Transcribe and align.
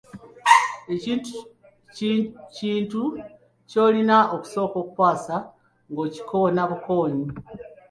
Kintu 2.55 3.01
ky’olina 3.69 4.17
okusooka 4.35 4.77
okwasa 4.83 5.35
ng’okikoona 5.91 6.61
bukoonyi. 6.69 7.27